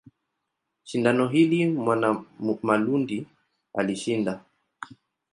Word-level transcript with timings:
Shindano 0.83 1.27
hili 1.27 1.65
Mwanamalundi 1.67 3.27
alishinda. 3.73 4.41